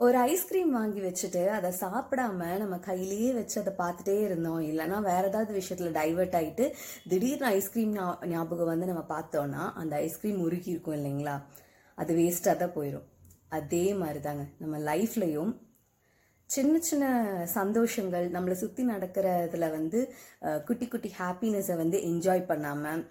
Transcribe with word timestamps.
ஒரு 0.00 0.16
ஐஸ்கிரீம் 0.28 0.70
வாங்கி 0.76 1.00
வச்சுட்டு 1.00 1.40
அதை 1.56 1.70
சாப்பிடாம 1.80 2.46
நம்ம 2.58 2.76
கையிலேயே 2.86 3.30
வச்சு 3.38 3.56
அதை 3.62 3.72
பார்த்துட்டே 3.80 4.14
இருந்தோம். 4.26 4.60
இல்லைன்னா 4.70 4.98
வேற 5.08 5.22
ஏதாவது 5.30 5.52
விஷயத்துல 5.58 5.90
டைவர்ட் 5.98 6.36
ஆயிட்டு 6.38 6.66
திடீர்னு 7.10 7.46
ஐஸ்கிரீம் 7.56 7.92
ஞாபகம் 8.32 8.70
வந்து 8.72 8.86
நம்ம 8.86 9.02
பார்த்தோம்னா 9.08 9.64
அந்த 9.82 9.94
ஐஸ்கிரீம் 10.06 10.38
உருகி 10.46 10.70
இருக்கும் 10.74 10.96
இல்லைங்களா? 10.98 11.34
அது 11.98 12.14
வேஸ்டாக 12.20 12.56
தான் 12.62 12.74
போயிடும் 12.76 13.06
அதே 13.58 13.84
மாதிரி 13.94 14.20
தாங்க 14.28 14.44
நம்ம 14.62 14.78
லைஃப்லையும் 14.90 15.52
சின்ன 16.50 16.80
சின்ன 16.88 17.04
சந்தோஷங்கள் 17.58 18.26
நம்மளை 18.36 18.56
சுற்றி 18.62 18.82
நடக்கிறதுல 18.92 19.66
வந்து 19.78 19.98
குட்டி 20.66 20.86
குட்டி 20.88 21.10
ஹாப்பினஸை 21.18 21.76
வந்து 21.82 21.98
என்ஜாய் 22.10 22.48
பண்ணாமல் 22.50 23.02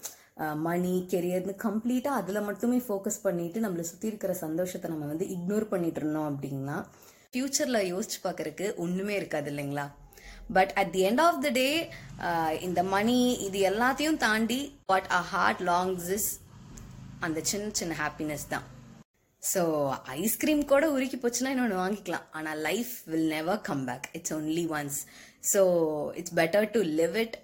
மணி 0.65 0.93
கெரியர்னு 1.13 1.53
கம்ப்ளீட்டாக 1.63 2.19
அதில் 2.21 2.45
மட்டுமே 2.49 2.77
ஃபோக்கஸ் 2.87 3.23
பண்ணிட்டு 3.23 3.63
நம்மளை 3.63 3.85
சுற்றி 3.91 4.07
இருக்கிற 4.11 4.33
சந்தோஷத்தை 4.45 4.89
நம்ம 4.91 5.07
வந்து 5.13 5.25
இக்னோர் 5.35 5.65
பண்ணிட்டு 5.73 6.01
இருந்தோம் 6.01 6.29
அப்படின்னா 6.31 6.77
ஃப்யூச்சரில் 7.31 7.87
யோசிச்சு 7.93 8.19
பார்க்கறதுக்கு 8.27 8.67
ஒன்றுமே 8.83 9.15
இருக்காது 9.19 9.49
இல்லைங்களா? 9.53 9.85
But 10.55 10.71
at 10.81 10.91
the 10.95 11.01
end 11.09 11.21
of 11.25 11.41
the 11.45 11.49
day 11.57 11.67
இந்த 12.67 12.81
மணி 12.93 13.17
இது 13.47 13.59
எல்லாத்தையும் 13.71 14.19
தாண்டி 14.25 14.59
what 14.91 15.09
a 15.19 15.21
heart 15.33 15.61
longs 15.71 16.07
is 16.17 16.29
அந்த 17.27 17.39
சின்ன 17.51 17.67
சின்ன 17.79 17.95
ஹாப்பினஸ் 18.03 18.45
தான். 18.53 18.65
ஸோ 19.43 19.61
ஐஸ்கிரீம் 20.21 20.63
கூட 20.71 20.85
உருக்கி 20.95 21.17
போச்சுன்னா 21.19 21.51
இன்னொன்று 21.53 21.77
வாங்கிக்கலாம். 21.83 22.25
ஆனால் 22.37 22.61
life 22.67 22.93
will 23.11 23.29
never 23.35 23.61
come 23.69 23.83
back 23.89 24.07
it's 24.19 24.35
only 24.37 24.65
once 24.77 24.99
so 25.51 25.61
it's 26.21 26.35
better 26.41 26.67
to 26.77 26.81
live 27.01 27.17
it 27.23 27.37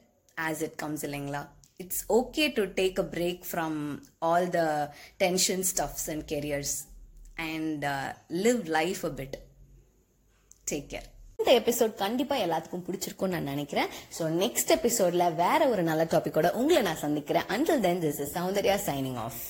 as 0.47 0.63
it 0.67 0.75
comes 0.83 1.05
இல்லைங்களா? 1.09 1.43
It's 1.79 2.03
okay 2.09 2.43
to 2.53 2.63
take 2.79 2.99
a 2.99 3.07
break 3.15 3.41
from 3.51 3.79
all 4.19 4.49
the 4.49 4.61
tension 5.17 5.65
stuffs 5.71 6.07
and 6.09 6.23
careers 6.31 6.75
and 7.35 7.85
live 8.45 8.61
life 8.77 9.03
a 9.03 9.11
bit 9.19 9.35
take 10.71 10.87
care 10.93 11.09
இந்த 11.39 11.51
episode 11.61 11.93
கண்டிப்பா 11.95 12.35
எல்லாத்துக்கும் 12.35 12.85
பிடிச்சிருக்கும்னு 12.87 13.27
நான் 13.27 13.51
நினைக்கிறேன். 13.53 13.89
So 14.17 14.23
next 14.43 14.71
எபிசோட்ல 14.77 15.35
வேற 15.35 15.67
ஒரு 15.67 15.83
நல்ல 15.83 16.03
டாபிக்கோட 16.03 16.51
உங்களை 16.51 16.81
நான் 16.81 17.03
சந்திக்கிறேன். 17.05 17.47
Until 17.55 17.79
then 17.79 18.01
this 18.01 18.19
is 18.19 18.33
Soundarya 18.37 18.77
signing 18.87 19.19
off 19.25 19.41